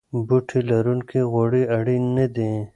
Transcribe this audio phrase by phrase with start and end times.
[0.27, 2.51] بوټي لرونکي غوړي اړین نه دي.